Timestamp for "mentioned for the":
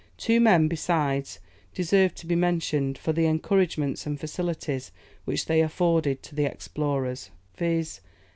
2.35-3.27